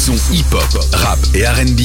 son 0.00 0.14
hip-hop, 0.32 0.64
rap 0.94 1.18
et 1.34 1.46
RB, 1.46 1.80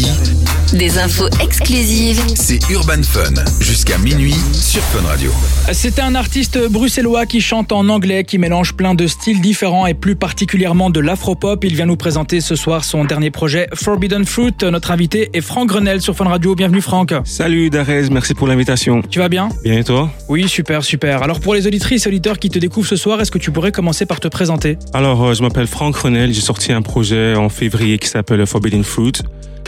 Des 0.73 0.97
infos 0.99 1.27
exclusives. 1.43 2.21
c'est 2.35 2.59
Urban 2.69 3.03
Fun. 3.03 3.33
Jusqu'à 3.59 3.97
minuit 3.97 4.35
sur 4.53 4.81
Fun 4.83 5.05
Radio. 5.05 5.31
C'est 5.73 5.99
un 5.99 6.15
artiste 6.15 6.57
bruxellois 6.69 7.25
qui 7.25 7.41
chante 7.41 7.73
en 7.73 7.89
anglais, 7.89 8.23
qui 8.23 8.37
mélange 8.37 8.73
plein 8.73 8.95
de 8.95 9.05
styles 9.07 9.41
différents 9.41 9.85
et 9.85 9.93
plus 9.93 10.15
particulièrement 10.15 10.89
de 10.89 11.01
l'afropop. 11.01 11.61
Il 11.65 11.75
vient 11.75 11.85
nous 11.87 11.97
présenter 11.97 12.39
ce 12.39 12.55
soir 12.55 12.85
son 12.85 13.03
dernier 13.03 13.31
projet 13.31 13.67
Forbidden 13.73 14.23
Fruit. 14.23 14.53
Notre 14.63 14.91
invité 14.91 15.29
est 15.33 15.41
Franck 15.41 15.67
Grenel 15.67 15.99
sur 16.01 16.15
Fun 16.15 16.25
Radio. 16.25 16.55
Bienvenue 16.55 16.81
Franck. 16.81 17.13
Salut 17.25 17.69
Darès, 17.69 18.09
merci 18.09 18.33
pour 18.33 18.47
l'invitation. 18.47 19.01
Tu 19.09 19.19
vas 19.19 19.27
bien? 19.29 19.49
Bien 19.65 19.79
et 19.79 19.83
toi? 19.83 20.09
Oui, 20.29 20.47
super, 20.47 20.85
super. 20.85 21.21
Alors 21.21 21.41
pour 21.41 21.53
les 21.53 21.67
auditrices 21.67 22.05
et 22.05 22.09
auditeurs 22.09 22.39
qui 22.39 22.49
te 22.49 22.59
découvrent 22.59 22.87
ce 22.87 22.95
soir, 22.95 23.19
est-ce 23.19 23.31
que 23.31 23.39
tu 23.39 23.51
pourrais 23.51 23.73
commencer 23.73 24.05
par 24.05 24.21
te 24.21 24.29
présenter? 24.29 24.77
Alors, 24.93 25.21
euh, 25.25 25.33
je 25.33 25.41
m'appelle 25.41 25.67
Franck 25.67 25.97
Renel, 25.97 26.33
j'ai 26.33 26.41
sorti 26.41 26.71
un 26.71 26.81
projet 26.81 27.35
en 27.35 27.49
février 27.49 27.97
qui 28.05 28.11
s'appelle 28.11 28.45
Forbidden 28.45 28.83
Fruit. 28.83 29.13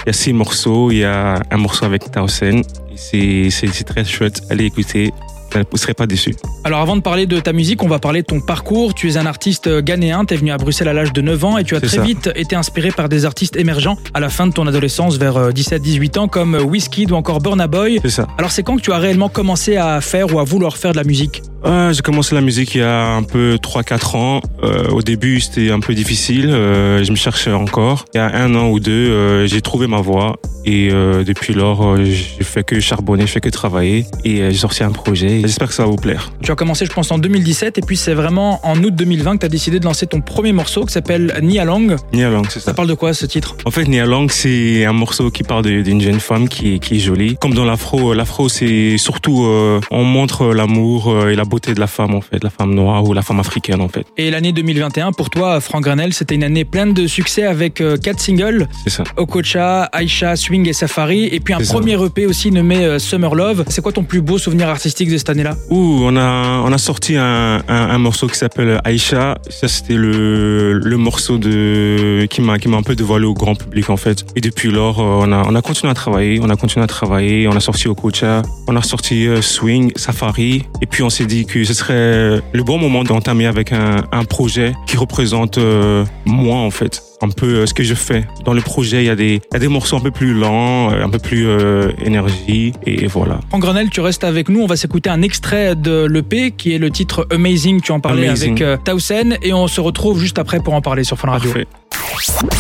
Il 0.05 0.07
y 0.07 0.09
a 0.09 0.13
six 0.13 0.31
morceaux, 0.31 0.91
il 0.91 0.99
y 0.99 1.03
a 1.03 1.41
un 1.49 1.57
morceau 1.57 1.85
avec 1.85 2.11
Tausen. 2.11 2.61
C'est 2.95 3.83
très 3.85 4.05
chouette, 4.05 4.41
allez 4.49 4.65
écouter, 4.65 5.11
vous 5.53 5.59
ne 5.73 5.77
serez 5.77 5.95
pas 5.95 6.05
déçus. 6.05 6.35
Alors 6.63 6.81
avant 6.81 6.95
de 6.95 7.01
parler 7.01 7.25
de 7.25 7.39
ta 7.39 7.51
musique, 7.51 7.81
on 7.81 7.87
va 7.87 7.97
parler 7.97 8.21
de 8.21 8.27
ton 8.27 8.39
parcours. 8.39 8.93
Tu 8.93 9.09
es 9.09 9.17
un 9.17 9.25
artiste 9.25 9.67
ghanéen, 9.79 10.23
tu 10.25 10.35
es 10.35 10.37
venu 10.37 10.51
à 10.51 10.57
Bruxelles 10.57 10.87
à 10.87 10.93
l'âge 10.93 11.13
de 11.13 11.21
9 11.21 11.45
ans 11.45 11.57
et 11.57 11.63
tu 11.63 11.75
as 11.75 11.81
très 11.81 11.97
ça. 11.97 12.01
vite 12.03 12.29
été 12.35 12.55
inspiré 12.55 12.91
par 12.91 13.09
des 13.09 13.25
artistes 13.25 13.55
émergents 13.55 13.97
à 14.13 14.19
la 14.19 14.29
fin 14.29 14.45
de 14.45 14.53
ton 14.53 14.67
adolescence 14.67 15.17
vers 15.17 15.49
17-18 15.49 16.19
ans 16.19 16.27
comme 16.27 16.55
Wizkid 16.55 17.11
ou 17.11 17.15
encore 17.15 17.39
Burna 17.39 17.67
Boy. 17.67 17.99
C'est 18.03 18.09
ça. 18.09 18.27
Alors 18.37 18.51
c'est 18.51 18.61
quand 18.61 18.75
que 18.75 18.81
tu 18.81 18.91
as 18.91 18.99
réellement 18.99 19.29
commencé 19.29 19.77
à 19.77 19.99
faire 20.01 20.33
ou 20.33 20.39
à 20.39 20.43
vouloir 20.43 20.77
faire 20.77 20.91
de 20.91 20.97
la 20.97 21.03
musique? 21.03 21.41
Euh, 21.65 21.91
j'ai 21.91 22.01
commencé 22.01 22.35
la 22.35 22.41
musique 22.41 22.75
il 22.75 22.79
y 22.79 22.83
a 22.83 23.07
un 23.15 23.23
peu 23.23 23.57
3-4 23.61 24.15
ans. 24.15 24.41
Euh, 24.63 24.89
au 24.89 25.01
début, 25.01 25.39
c'était 25.39 25.71
un 25.71 25.79
peu 25.79 25.93
difficile. 25.93 26.49
euh, 26.49 27.03
je 27.03 27.11
me 27.11 27.15
cherchais 27.15 27.51
encore. 27.51 28.05
Il 28.13 28.17
y 28.17 28.21
a 28.21 28.27
un 28.35 28.53
an 28.55 28.69
ou 28.69 28.79
deux, 28.79 28.91
euh, 28.91 29.47
j'ai 29.47 29.61
trouvé 29.61 29.87
ma 29.87 29.99
voie. 30.01 30.37
Et 30.65 30.89
euh, 30.91 31.23
depuis 31.23 31.53
lors, 31.53 31.85
euh, 31.85 32.03
j'ai 32.03 32.43
fait 32.43 32.63
que 32.63 32.79
charbonner, 32.79 33.25
je 33.25 33.31
fais 33.31 33.39
que 33.39 33.49
travailler. 33.49 34.05
Et 34.25 34.37
j'ai 34.51 34.53
sorti 34.57 34.83
un 34.83 34.91
projet. 34.91 35.39
J'espère 35.41 35.69
que 35.69 35.73
ça 35.73 35.83
va 35.83 35.89
vous 35.89 35.95
plaire. 35.95 36.31
Tu 36.43 36.51
as 36.51 36.55
commencé 36.55 36.85
je 36.85 36.91
pense 36.91 37.09
en 37.11 37.17
2017 37.17 37.77
et 37.77 37.81
puis 37.81 37.97
c'est 37.97 38.13
vraiment 38.13 38.59
en 38.65 38.77
août 38.83 38.93
2020 38.93 39.35
que 39.35 39.39
tu 39.39 39.45
as 39.45 39.49
décidé 39.49 39.79
de 39.79 39.85
lancer 39.85 40.07
ton 40.07 40.21
premier 40.21 40.51
morceau 40.51 40.85
qui 40.85 40.93
s'appelle 40.93 41.33
Nialong. 41.41 41.95
Nialang, 42.13 42.43
c'est 42.49 42.59
ça. 42.59 42.65
Ça 42.67 42.73
parle 42.73 42.87
de 42.89 42.93
quoi 42.93 43.13
ce 43.13 43.25
titre? 43.25 43.55
En 43.65 43.71
fait, 43.71 43.85
Nialang, 43.87 44.27
c'est 44.29 44.85
un 44.85 44.93
morceau 44.93 45.31
qui 45.31 45.43
parle 45.43 45.63
d'une 45.83 46.01
jeune 46.01 46.19
femme 46.19 46.49
qui 46.49 46.75
est, 46.75 46.79
qui 46.79 46.95
est 46.97 46.99
jolie. 46.99 47.35
Comme 47.39 47.53
dans 47.53 47.65
l'afro, 47.65 48.13
l'afro, 48.13 48.47
c'est 48.49 48.97
surtout, 48.97 49.45
euh, 49.45 49.79
on 49.89 50.03
montre 50.03 50.53
l'amour 50.53 51.27
et 51.29 51.35
la 51.35 51.45
beauté 51.47 51.73
de 51.73 51.79
la 51.79 51.87
femme, 51.87 52.13
en 52.13 52.21
fait, 52.21 52.43
la 52.43 52.49
femme 52.49 52.73
noire 52.73 53.03
ou 53.03 53.13
la 53.13 53.21
femme 53.21 53.39
africaine, 53.39 53.81
en 53.81 53.87
fait. 53.87 54.05
Et 54.17 54.29
l'année 54.31 54.51
2021 54.51 55.11
pour 55.11 55.29
toi 55.29 55.59
Franck 55.61 55.83
Granel, 55.83 56.13
c'était 56.13 56.35
une 56.35 56.43
année 56.43 56.65
pleine 56.65 56.93
de 56.93 57.07
succès 57.07 57.43
avec 57.45 57.81
euh, 57.81 57.97
quatre 57.97 58.19
singles, 58.19 58.67
C'est 58.83 58.89
ça. 58.89 59.03
Okocha, 59.17 59.89
Aisha, 59.93 60.35
Swing 60.35 60.67
et 60.67 60.73
Safari 60.73 61.25
et 61.25 61.39
puis 61.39 61.53
un 61.53 61.59
C'est 61.59 61.65
ça. 61.65 61.73
premier 61.73 61.93
EP 62.03 62.25
aussi 62.25 62.51
nommé 62.51 62.77
euh, 62.85 62.99
Summer 62.99 63.33
Love. 63.35 63.65
C'est 63.69 63.81
quoi 63.81 63.91
ton 63.91 64.03
plus 64.03 64.21
beau 64.21 64.37
souvenir 64.37 64.69
artistique 64.69 65.09
de 65.11 65.17
cette 65.17 65.29
année-là? 65.29 65.55
Ouh, 65.69 65.99
on 66.03 66.15
a, 66.15 66.61
on 66.65 66.71
a 66.71 66.77
sorti 66.77 67.15
un, 67.15 67.57
un, 67.67 67.89
un 67.89 67.97
morceau 67.97 68.27
qui 68.27 68.35
s'appelle 68.37 68.79
Aïcha. 68.83 69.37
Ça, 69.49 69.67
c'était 69.67 69.95
le, 69.95 70.73
le 70.73 70.97
morceau 70.97 71.37
de, 71.37 72.25
qui 72.29 72.41
m'a, 72.41 72.57
qui 72.59 72.67
m'a 72.69 72.77
un 72.77 72.83
peu 72.83 72.95
dévoilé 72.95 73.25
au 73.25 73.33
grand 73.33 73.55
public, 73.55 73.89
en 73.89 73.97
fait. 73.97 74.25
Et 74.35 74.41
depuis 74.41 74.69
lors, 74.71 74.99
euh, 74.99 75.25
on 75.27 75.31
a, 75.31 75.43
on 75.47 75.55
a 75.55 75.61
continué 75.61 75.91
à 75.91 75.95
travailler, 75.95 76.39
on 76.41 76.49
a 76.49 76.55
continué 76.55 76.83
à 76.83 76.87
travailler, 76.87 77.47
on 77.47 77.55
a 77.55 77.59
sorti 77.59 77.87
Okocha, 77.87 78.41
on 78.67 78.75
a 78.75 78.81
sorti 78.81 79.27
Swing, 79.41 79.91
Safari. 79.95 80.63
Et 80.81 80.85
puis, 80.85 81.03
on 81.03 81.09
s'est 81.09 81.25
dit 81.25 81.36
que 81.45 81.63
ce 81.63 81.73
serait 81.73 82.41
le 82.53 82.63
bon 82.63 82.77
moment 82.77 83.03
d'entamer 83.03 83.45
avec 83.45 83.71
un, 83.71 84.03
un 84.11 84.23
projet 84.25 84.73
qui 84.87 84.97
représente 84.97 85.57
euh, 85.57 86.05
moi, 86.25 86.57
en 86.57 86.71
fait. 86.71 87.01
Un 87.19 87.29
peu 87.29 87.47
euh, 87.47 87.65
ce 87.65 87.73
que 87.73 87.81
je 87.83 87.95
fais. 87.95 88.27
Dans 88.45 88.53
le 88.53 88.61
projet, 88.61 89.01
il 89.01 89.07
y 89.07 89.09
a 89.09 89.15
des, 89.15 89.41
il 89.49 89.53
y 89.53 89.55
a 89.55 89.59
des 89.59 89.67
morceaux 89.67 89.95
un 89.97 89.99
peu 89.99 90.11
plus 90.11 90.35
lents, 90.35 90.91
euh, 90.91 91.03
un 91.03 91.09
peu 91.09 91.17
plus 91.17 91.47
euh, 91.47 91.89
énergie. 92.05 92.73
Et 92.85 93.07
voilà. 93.07 93.39
Franck 93.49 93.61
Grenel, 93.61 93.89
tu 93.89 94.01
restes 94.01 94.23
avec 94.23 94.49
nous. 94.49 94.61
On 94.61 94.67
va 94.67 94.75
s'écouter 94.75 95.09
un 95.09 95.23
extrait 95.23 95.75
de 95.75 96.05
l'EP 96.05 96.51
qui 96.51 96.75
est 96.75 96.77
le 96.77 96.91
titre 96.91 97.27
Amazing. 97.31 97.81
Tu 97.81 97.91
en 97.91 97.99
parlais 97.99 98.27
Amazing. 98.27 98.51
avec 98.51 98.61
euh, 98.61 98.77
Tausen 98.83 99.35
et 99.41 99.51
on 99.51 99.67
se 99.67 99.81
retrouve 99.81 100.19
juste 100.19 100.37
après 100.37 100.59
pour 100.59 100.75
en 100.75 100.81
parler 100.81 101.03
sur 101.03 101.17
Fun 101.17 101.29
Radio. 101.31 101.49
Parfait. 101.51 101.67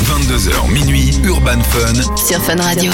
22h 0.05 0.73
minuit, 0.73 1.19
Urban 1.23 1.61
Fun. 1.61 2.15
Sur 2.17 2.41
Fun 2.41 2.55
Radio. 2.59 2.91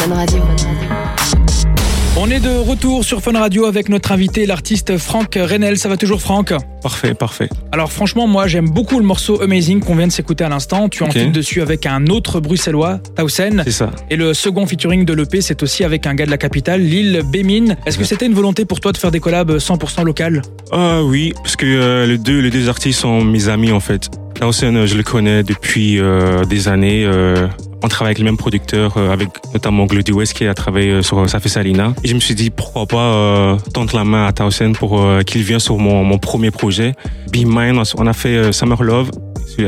On 2.15 2.29
est 2.29 2.39
de 2.39 2.49
retour 2.59 3.03
sur 3.03 3.21
Fun 3.21 3.31
Radio 3.31 3.65
avec 3.65 3.89
notre 3.89 4.11
invité, 4.11 4.45
l'artiste 4.45 4.97
Franck 4.99 5.33
Renel. 5.35 5.77
Ça 5.79 5.89
va 5.89 5.97
toujours 5.97 6.21
Franck? 6.21 6.53
Parfait, 6.83 7.15
parfait. 7.15 7.49
Alors 7.71 7.91
franchement, 7.91 8.27
moi 8.27 8.45
j'aime 8.45 8.69
beaucoup 8.69 8.99
le 8.99 9.05
morceau 9.05 9.41
Amazing 9.41 9.79
qu'on 9.79 9.95
vient 9.95 10.05
de 10.05 10.11
s'écouter 10.11 10.43
à 10.43 10.49
l'instant. 10.49 10.89
Tu 10.89 11.01
en 11.01 11.07
Ok. 11.07 11.15
enfiles 11.15 11.31
dessus 11.31 11.63
avec 11.63 11.87
un 11.87 12.05
autre 12.07 12.39
bruxellois, 12.39 12.99
Tausen. 13.15 13.63
C'est 13.65 13.71
ça. 13.71 13.89
Et 14.11 14.15
le 14.15 14.35
second 14.35 14.67
featuring 14.67 15.05
de 15.05 15.13
l'EP, 15.13 15.41
c'est 15.41 15.63
aussi 15.63 15.83
avec 15.83 16.05
un 16.05 16.13
gars 16.13 16.25
de 16.27 16.31
la 16.31 16.37
capitale, 16.37 16.81
Lille 16.81 17.23
Bémine. 17.31 17.77
Est-ce 17.87 17.97
que 17.97 18.03
c'était 18.03 18.27
une 18.27 18.35
volonté 18.35 18.65
pour 18.65 18.79
toi 18.79 18.91
de 18.91 18.97
faire 18.97 19.09
des 19.11 19.19
collabs 19.19 19.57
100% 19.57 20.03
locales 20.05 20.43
Ah 20.71 21.01
oui, 21.03 21.33
parce 21.37 21.55
que 21.55 21.65
euh, 21.65 22.05
les 22.05 22.19
deux 22.19 22.39
les 22.41 22.51
deux 22.51 22.69
artistes 22.69 22.99
sont 22.99 23.23
mes 23.23 23.49
amis 23.49 23.71
en 23.71 23.79
fait. 23.79 24.09
Dawson, 24.43 24.75
euh, 24.75 24.85
je 24.85 24.97
le 24.97 25.03
connais 25.03 25.41
depuis 25.41 26.01
euh, 26.01 26.43
des 26.43 26.67
années. 26.67 27.05
euh, 27.05 27.47
on 27.81 27.87
travaille 27.87 28.09
avec 28.09 28.17
les 28.17 28.25
mêmes 28.25 28.35
producteurs, 28.35 28.97
euh, 28.97 29.09
avec 29.13 29.29
notamment 29.53 29.85
Glody 29.85 30.11
West 30.11 30.33
qui 30.33 30.45
a 30.45 30.53
travaillé 30.53 31.01
sur 31.01 31.29
Ça 31.29 31.39
fait 31.39 31.47
Salina. 31.47 31.93
Et 32.03 32.09
je 32.09 32.13
me 32.13 32.19
suis 32.19 32.35
dit 32.35 32.49
pourquoi 32.49 32.85
pas 32.85 33.57
tendre 33.73 33.95
la 33.95 34.03
main 34.03 34.25
à 34.25 34.33
Towson 34.33 34.73
pour 34.73 35.01
qu'il 35.25 35.43
vienne 35.43 35.59
sur 35.59 35.77
mon, 35.77 36.03
mon 36.03 36.17
premier 36.17 36.51
projet. 36.51 36.93
Be 37.31 37.45
Mine, 37.45 37.81
on 37.97 38.05
a 38.05 38.11
fait 38.11 38.51
Summer 38.51 38.83
Love, 38.83 39.11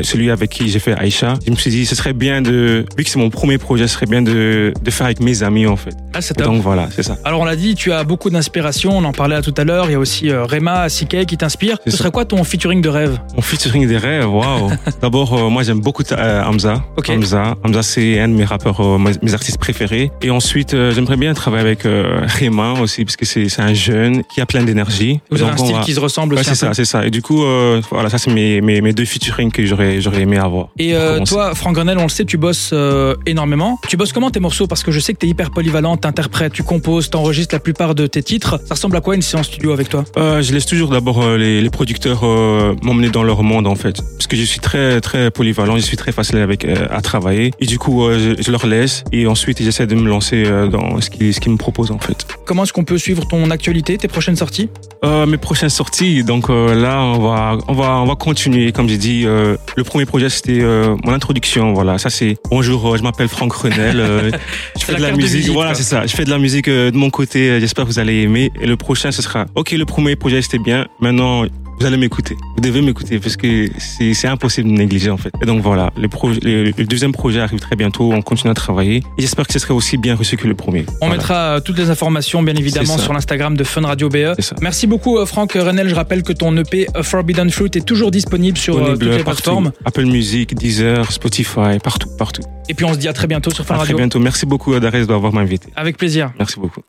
celui- 0.03 0.31
avec 0.31 0.49
qui 0.49 0.69
j'ai 0.69 0.79
fait 0.79 0.93
Aïcha. 0.93 1.35
Je 1.45 1.51
me 1.51 1.55
suis 1.55 1.69
dit 1.71 1.85
ce 1.85 1.95
serait 1.95 2.13
bien 2.13 2.41
de, 2.41 2.85
vu 2.97 3.03
que 3.03 3.09
c'est 3.09 3.19
mon 3.19 3.29
premier 3.29 3.57
projet, 3.57 3.87
ce 3.87 3.93
serait 3.95 4.05
bien 4.05 4.21
de, 4.21 4.73
de 4.81 4.91
faire 4.91 5.05
avec 5.05 5.19
mes 5.21 5.43
amis 5.43 5.67
en 5.67 5.75
fait. 5.75 5.95
Ah, 6.13 6.21
c'est 6.21 6.33
top. 6.33 6.47
donc 6.47 6.61
voilà, 6.61 6.87
c'est 6.95 7.03
ça. 7.03 7.17
Alors 7.23 7.41
on 7.41 7.45
l'a 7.45 7.55
dit, 7.55 7.75
tu 7.75 7.91
as 7.91 8.03
beaucoup 8.03 8.29
d'inspiration, 8.29 8.97
on 8.97 9.03
en 9.03 9.11
parlait 9.11 9.41
tout 9.41 9.53
à 9.57 9.63
l'heure. 9.63 9.85
Il 9.87 9.91
y 9.91 9.95
a 9.95 9.99
aussi 9.99 10.29
euh, 10.29 10.45
Rema, 10.45 10.87
CK 10.87 11.25
qui 11.25 11.37
t'inspire. 11.37 11.77
Ce 11.85 11.91
ça. 11.91 11.97
serait 11.97 12.11
quoi 12.11 12.25
ton 12.25 12.43
featuring 12.43 12.81
de 12.81 12.89
rêve? 12.89 13.19
Mon 13.35 13.41
featuring 13.41 13.87
des 13.87 13.97
rêves, 13.97 14.27
waouh. 14.29 14.71
D'abord, 15.01 15.33
euh, 15.33 15.49
moi 15.49 15.63
j'aime 15.63 15.81
beaucoup 15.81 16.03
euh, 16.11 16.43
Hamza. 16.43 16.83
Ok. 16.97 17.09
Hamza, 17.09 17.55
Hamza 17.63 17.83
c'est 17.83 18.19
un 18.19 18.27
de 18.29 18.33
mes 18.33 18.45
rappeurs, 18.45 18.79
euh, 18.81 18.97
mes 19.21 19.33
artistes 19.33 19.57
préférés. 19.57 20.11
Et 20.21 20.29
ensuite, 20.31 20.71
j'aimerais 20.91 21.17
bien 21.17 21.33
travailler 21.33 21.61
avec 21.65 21.83
Rema 21.83 22.73
aussi, 22.81 23.05
parce 23.05 23.15
que 23.17 23.25
c'est 23.25 23.47
un 23.59 23.73
jeune 23.73 24.23
qui 24.23 24.41
a 24.41 24.45
plein 24.45 24.63
d'énergie. 24.63 25.19
Vous 25.31 25.41
avez 25.41 25.51
un 25.51 25.57
style 25.57 25.75
va- 25.75 25.81
qui 25.81 25.93
se 25.93 25.99
ressemble 25.99 26.35
Ouais, 26.35 26.43
c'est 26.43 26.55
ça, 26.55 26.73
c'est 26.73 26.85
ça. 26.85 27.05
Et 27.05 27.09
du 27.11 27.21
coup, 27.21 27.43
voilà, 27.91 28.09
ça 28.09 28.17
c'est 28.17 28.31
mes, 28.31 28.61
mes, 28.61 28.81
mes 28.81 28.93
deux 28.93 29.05
featuring 29.05 29.51
que 29.51 29.64
j'aurais 29.67 30.01
j'aurais 30.01 30.21
aimé 30.21 30.37
avoir. 30.37 30.69
Et 30.77 30.95
euh, 30.95 31.19
toi, 31.21 31.55
Franck 31.55 31.75
Grenel, 31.75 31.97
on 31.97 32.03
le 32.03 32.09
sait, 32.09 32.25
tu 32.25 32.37
bosses 32.37 32.71
euh, 32.73 33.15
énormément. 33.25 33.79
Tu 33.87 33.97
bosses 33.97 34.13
comment 34.13 34.31
tes 34.31 34.39
morceaux? 34.39 34.67
Parce 34.67 34.83
que 34.83 34.91
je 34.91 34.99
sais 34.99 35.13
que 35.13 35.19
tu 35.19 35.25
es 35.25 35.29
hyper 35.29 35.51
polyvalent, 35.51 35.97
t'interprètes, 35.97 36.53
tu 36.53 36.63
composes, 36.63 37.09
t'enregistres 37.09 37.55
la 37.55 37.59
plupart 37.59 37.95
de 37.95 38.07
tes 38.07 38.23
titres. 38.23 38.59
Ça 38.65 38.75
ressemble 38.75 38.97
à 38.97 39.01
quoi 39.01 39.15
une 39.15 39.21
séance 39.21 39.47
studio 39.47 39.71
avec 39.71 39.89
toi? 39.89 40.05
Euh, 40.17 40.41
je 40.41 40.53
laisse 40.53 40.65
toujours 40.65 40.89
d'abord 40.89 41.27
les, 41.37 41.61
les 41.61 41.69
producteurs 41.69 42.23
m'emmener 42.83 43.09
dans 43.09 43.23
leur 43.23 43.43
monde 43.43 43.67
en 43.67 43.75
fait, 43.75 44.01
parce 44.17 44.27
que 44.27 44.35
je 44.35 44.43
suis 44.43 44.59
très 44.59 45.01
très 45.01 45.31
polyvalent, 45.31 45.77
je 45.77 45.81
suis 45.81 45.97
très 45.97 46.11
facile 46.11 46.37
avec 46.37 46.65
à 46.65 47.01
travailler 47.01 47.51
et 47.59 47.65
du 47.65 47.79
coup 47.79 48.07
je, 48.11 48.35
je 48.41 48.51
leur 48.51 48.65
laisse 48.67 49.03
et 49.11 49.27
ensuite 49.27 49.61
j'essaie 49.61 49.87
de 49.87 49.95
me 49.95 50.07
lancer 50.07 50.43
dans 50.71 51.01
ce 51.01 51.09
qu'ils 51.09 51.33
ce 51.33 51.39
qu'ils 51.39 51.51
me 51.51 51.57
proposent 51.57 51.91
en 51.91 51.99
fait. 51.99 52.25
Comment 52.45 52.63
est-ce 52.63 52.73
qu'on 52.73 52.83
peut 52.83 52.97
suivre 52.97 53.27
ton 53.27 53.49
actualité, 53.51 53.97
tes 53.97 54.07
prochaines 54.07 54.35
sorties? 54.35 54.69
Euh, 55.05 55.27
mes 55.27 55.37
prochaines 55.37 55.69
sorties, 55.69 56.23
donc 56.23 56.49
euh, 56.49 56.73
là 56.73 56.99
on 57.03 57.19
va 57.19 57.57
on 57.67 57.73
va 57.73 57.97
on 58.01 58.05
va 58.05 58.15
continuer 58.15 58.71
comme 58.71 58.89
j'ai 58.89 58.97
dit. 58.97 59.23
euh, 59.25 59.55
le 59.77 59.83
premier 59.83 60.05
projet 60.05 60.29
c'était 60.29 60.61
euh, 60.61 60.95
mon 61.03 61.13
introduction, 61.13 61.73
voilà. 61.73 61.99
Ça 61.99 62.09
c'est 62.09 62.37
bonjour, 62.49 62.93
euh, 62.93 62.97
je 62.97 63.03
m'appelle 63.03 63.27
Franck 63.27 63.53
Renel, 63.53 63.99
euh, 63.99 64.31
je 64.79 64.83
fais 64.83 64.95
de 64.95 65.01
la 65.01 65.11
de 65.11 65.17
musique, 65.17 65.35
visite, 65.41 65.53
voilà 65.53 65.75
c'est 65.75 65.83
ça. 65.83 66.07
Je 66.07 66.15
fais 66.15 66.25
de 66.25 66.31
la 66.31 66.39
musique 66.39 66.67
euh, 66.69 66.89
de 66.89 66.97
mon 66.97 67.11
côté. 67.11 67.59
J'espère 67.59 67.85
que 67.85 67.89
vous 67.91 67.99
allez 67.99 68.23
aimer. 68.23 68.51
Et 68.59 68.65
le 68.65 68.77
prochain 68.77 69.11
ce 69.11 69.21
sera 69.21 69.45
ok. 69.53 69.71
Le 69.73 69.85
premier 69.85 70.15
projet 70.15 70.41
c'était 70.41 70.57
bien. 70.57 70.87
Maintenant 70.99 71.43
vous 71.79 71.85
allez 71.85 71.97
m'écouter. 71.97 72.35
Vous 72.55 72.61
devez 72.61 72.81
m'écouter 72.81 73.19
parce 73.19 73.35
que 73.37 73.67
c'est 73.79 74.27
impossible 74.27 74.69
de 74.69 74.73
négliger 74.75 75.09
en 75.09 75.17
fait. 75.17 75.31
Et 75.41 75.45
donc 75.45 75.61
voilà, 75.61 75.91
le, 75.97 76.07
projet, 76.07 76.39
le, 76.43 76.65
le 76.65 76.85
deuxième 76.85 77.11
projet 77.11 77.39
arrive 77.41 77.59
très 77.59 77.75
bientôt. 77.75 78.11
On 78.13 78.21
continue 78.21 78.51
à 78.51 78.53
travailler. 78.53 78.97
Et 79.17 79.21
j'espère 79.21 79.45
que 79.47 79.53
ce 79.53 79.59
serait 79.59 79.73
aussi 79.73 79.97
bien 79.97 80.15
reçu 80.15 80.37
que 80.37 80.47
le 80.47 80.55
premier. 80.55 80.85
On 81.01 81.07
Voilà. 81.07 81.15
mettra 81.15 81.35
euh, 81.35 81.59
toutes 81.59 81.77
les 81.77 81.89
informations, 81.89 82.41
bien 82.43 82.55
évidemment, 82.55 82.97
sur 82.97 83.13
l'Instagram 83.13 83.55
de 83.57 83.63
Fun 83.63 83.81
Radio 83.81 84.09
BE. 84.09 84.35
Merci 84.61 84.87
beaucoup, 84.87 85.17
euh, 85.17 85.25
Franck 85.25 85.53
Renel. 85.53 85.89
Je 85.89 85.95
rappelle 85.95 86.23
que 86.23 86.33
ton 86.33 86.55
EP 86.57 86.87
A 86.95 87.03
Forbidden 87.03 87.49
Fruit 87.49 87.69
est 87.75 87.85
toujours 87.85 88.11
disponible 88.11 88.57
sur 88.57 88.75
euh, 88.75 88.79
Disponible 88.79 88.99
toutes 89.05 89.17
les 89.17 89.23
partout. 89.23 89.41
plateformes. 89.41 89.71
Apple 89.85 90.05
Music, 90.05 90.55
Deezer, 90.55 91.11
Spotify, 91.11 91.79
partout, 91.83 92.09
partout. 92.17 92.41
Et 92.69 92.73
puis 92.73 92.85
on 92.85 92.93
se 92.93 92.97
dit 92.99 93.07
à 93.07 93.13
très 93.13 93.27
bientôt 93.27 93.51
sur 93.51 93.65
Fun 93.65 93.75
À 93.75 93.79
très 93.79 93.93
bientôt. 93.93 94.19
Merci 94.19 94.45
beaucoup, 94.45 94.77
Darès, 94.79 95.05
d'avoir 95.07 95.33
m'invité. 95.33 95.67
Avec 95.75 95.97
plaisir. 95.97 96.31
Merci 96.39 96.59
beaucoup. 96.59 96.81